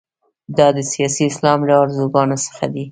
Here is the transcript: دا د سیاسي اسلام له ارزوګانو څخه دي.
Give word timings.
دا 0.57 0.67
د 0.75 0.77
سیاسي 0.91 1.23
اسلام 1.31 1.59
له 1.67 1.73
ارزوګانو 1.83 2.35
څخه 2.45 2.65
دي. 2.73 2.79